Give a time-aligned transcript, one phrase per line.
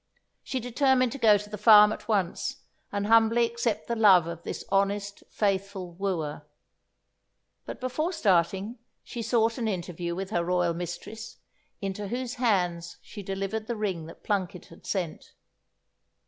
[0.41, 4.41] She determined to go to the farm at once, and humbly accept the love of
[4.41, 6.43] this honest, faithful wooer;
[7.67, 11.37] but before starting she sought an interview with her royal mistress,
[11.81, 15.33] into whose hands she delivered the ring that Plunket had sent.